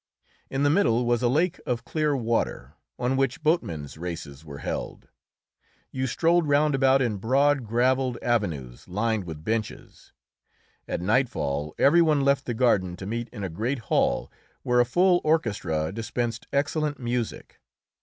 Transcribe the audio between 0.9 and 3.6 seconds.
was a lake of clear water, on which